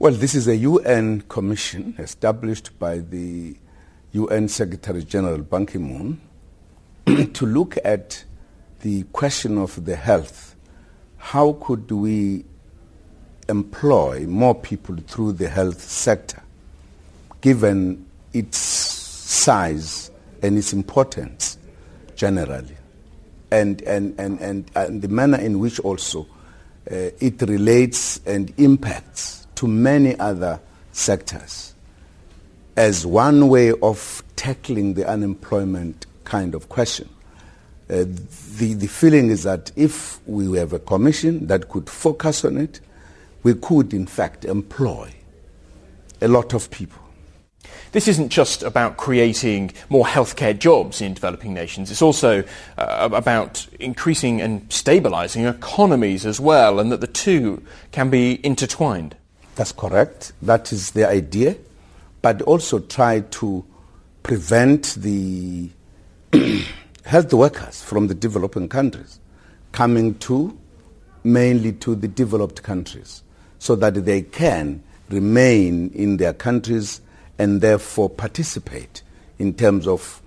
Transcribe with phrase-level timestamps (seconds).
[0.00, 3.54] Well, this is a UN commission established by the
[4.12, 6.18] UN Secretary General Ban Ki moon
[7.34, 8.24] to look at
[8.80, 10.56] the question of the health.
[11.18, 12.46] How could we
[13.46, 16.42] employ more people through the health sector,
[17.42, 20.10] given its size
[20.42, 21.58] and its importance
[22.16, 22.78] generally,
[23.50, 26.26] and, and, and, and, the manner in which also
[26.90, 30.58] uh, it relates and impacts to many other
[30.90, 31.74] sectors
[32.76, 37.06] as one way of tackling the unemployment kind of question.
[37.90, 38.04] Uh,
[38.56, 42.80] the, the feeling is that if we have a commission that could focus on it,
[43.42, 45.12] we could in fact employ
[46.22, 47.02] a lot of people.
[47.92, 51.90] This isn't just about creating more healthcare jobs in developing nations.
[51.90, 52.44] It's also
[52.78, 59.16] uh, about increasing and stabilizing economies as well, and that the two can be intertwined.
[59.54, 60.32] That's correct.
[60.42, 61.56] That is the idea.
[62.22, 63.64] But also try to
[64.22, 65.70] prevent the
[67.04, 69.18] health workers from the developing countries
[69.72, 70.56] coming to
[71.24, 73.22] mainly to the developed countries
[73.58, 77.00] so that they can remain in their countries
[77.38, 79.02] and therefore participate
[79.38, 80.22] in terms of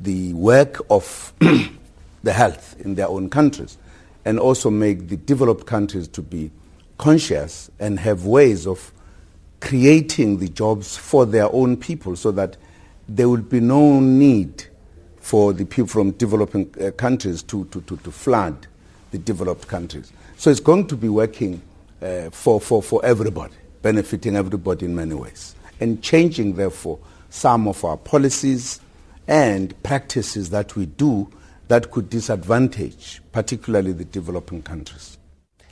[0.00, 1.32] the work of
[2.22, 3.78] the health in their own countries
[4.24, 6.50] and also make the developed countries to be
[6.98, 8.92] conscious and have ways of
[9.60, 12.56] creating the jobs for their own people so that
[13.08, 14.64] there will be no need
[15.20, 18.66] for the people from developing uh, countries to, to, to, to, flood
[19.10, 20.12] the developed countries.
[20.36, 21.60] So it's going to be working
[22.00, 26.98] uh, for, for, for everybody, benefiting everybody in many ways, and changing, therefore,
[27.30, 28.80] some of our policies
[29.26, 31.30] and practices that we do
[31.68, 35.18] that could disadvantage, particularly the developing countries.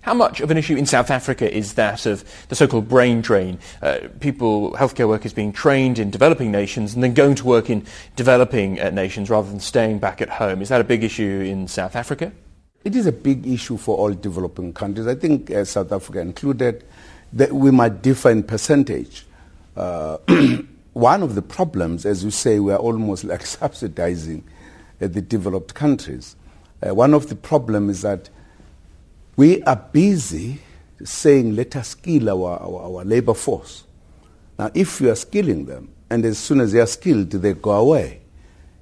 [0.07, 3.59] How much of an issue in South Africa is that of the so-called brain drain?
[3.83, 7.85] Uh, people, healthcare workers being trained in developing nations and then going to work in
[8.15, 10.63] developing uh, nations rather than staying back at home.
[10.63, 12.31] Is that a big issue in South Africa?
[12.85, 15.09] It is a big issue for all developing countries.
[15.09, 16.85] I think uh, South Africa included,
[17.33, 19.27] that we might differ in percentage.
[19.77, 20.19] Uh,
[20.93, 24.45] one of the problems, as you say, we are almost like subsidizing
[25.03, 26.37] uh, the developed countries.
[26.81, 28.31] Uh, one of the problems is that
[29.37, 30.59] we are busy
[31.05, 33.85] saying, let us skill our, our, our labor force.
[34.59, 37.73] Now, if you are skilling them, and as soon as they are skilled, they go
[37.73, 38.23] away,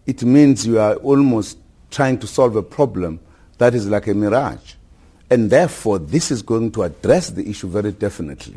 [0.07, 1.59] it means you are almost
[1.91, 3.19] trying to solve a problem
[3.59, 4.75] that is like a mirage.
[5.31, 8.57] And therefore, this is going to address the issue very definitely.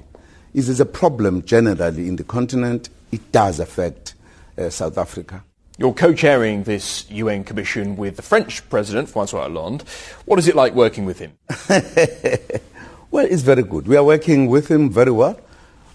[0.53, 2.89] It is a problem generally in the continent.
[3.11, 4.15] It does affect
[4.57, 5.43] uh, South Africa.
[5.79, 9.83] You're co-chairing this UN commission with the French president, Francois Hollande.
[10.25, 11.33] What is it like working with him?
[13.11, 13.87] well, it's very good.
[13.87, 15.39] We are working with him very well.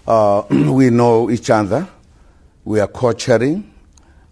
[0.07, 1.85] Uh, we know each other.
[2.63, 3.73] We are co-chairing.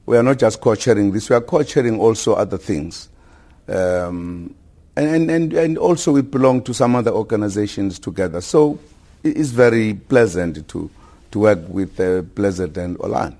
[0.06, 3.10] We are not just co-chairing this, we are co-chairing also other things.
[3.68, 4.56] Um,
[4.96, 8.40] and, and, and also we belong to some other organizations together.
[8.40, 8.80] So
[9.22, 10.90] it's very pleasant to,
[11.32, 13.36] to work with uh, President Hollande.